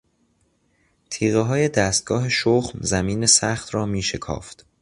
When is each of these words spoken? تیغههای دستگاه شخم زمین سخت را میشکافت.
تیغههای 1.09 1.69
دستگاه 1.69 2.29
شخم 2.29 2.79
زمین 2.81 3.25
سخت 3.25 3.75
را 3.75 3.85
میشکافت. 3.85 4.65